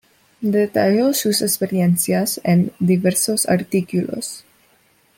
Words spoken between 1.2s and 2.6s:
experiencias